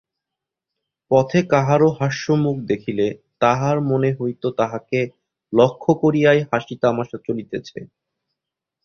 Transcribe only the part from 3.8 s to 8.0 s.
মনে হইত তাহাকে লক্ষ্য করিয়াই হাসি তামাসা চলিতেছে।